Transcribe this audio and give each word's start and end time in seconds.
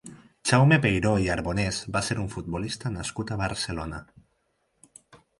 Jaume 0.51 0.77
Peiró 0.85 1.09
i 1.23 1.25
Arbonès 1.33 1.81
va 1.97 2.01
ser 2.07 2.17
un 2.23 2.31
futbolista 2.35 2.91
nascut 2.95 3.33
a 3.35 3.37
Barcelona. 3.43 4.01